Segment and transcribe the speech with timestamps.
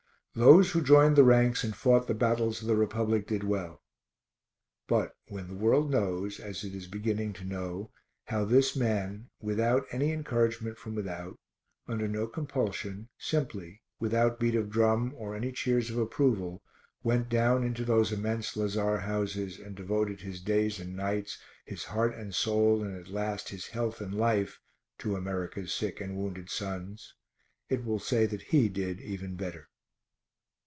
[0.33, 3.83] Those who joined the ranks and fought the battles of the Republic did well;
[4.87, 7.91] but when the world knows, as it is beginning to know,
[8.27, 11.37] how this man, without any encouragement from without,
[11.85, 16.63] under no compulsion, simply, without beat of drum or any cheers of approval,
[17.03, 22.15] went down into those immense lazar houses and devoted his days and nights, his heart
[22.15, 24.61] and soul, and at last his health and life,
[24.97, 27.15] to America's sick and wounded sons,
[27.67, 29.67] it will say that he did even better.